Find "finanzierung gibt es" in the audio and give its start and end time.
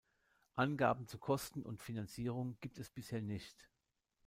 1.83-2.89